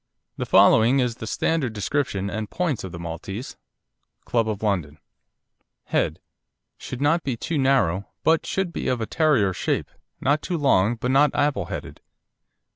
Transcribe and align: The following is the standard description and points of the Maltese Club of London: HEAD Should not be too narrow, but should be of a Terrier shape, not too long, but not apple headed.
The 0.37 0.47
following 0.47 0.99
is 0.99 1.17
the 1.17 1.27
standard 1.27 1.73
description 1.73 2.27
and 2.27 2.49
points 2.49 2.83
of 2.83 2.91
the 2.91 2.97
Maltese 2.97 3.55
Club 4.25 4.49
of 4.49 4.63
London: 4.63 4.97
HEAD 5.91 6.19
Should 6.79 7.01
not 7.01 7.21
be 7.21 7.37
too 7.37 7.59
narrow, 7.59 8.07
but 8.23 8.43
should 8.47 8.73
be 8.73 8.87
of 8.87 8.99
a 8.99 9.05
Terrier 9.05 9.53
shape, 9.53 9.91
not 10.19 10.41
too 10.41 10.57
long, 10.57 10.95
but 10.95 11.11
not 11.11 11.29
apple 11.35 11.65
headed. 11.65 12.01